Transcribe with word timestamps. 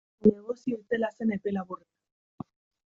Negozio 0.27 0.79
itzela 0.79 1.11
zen 1.21 1.37
epe 1.37 1.55
laburrean. 1.59 2.51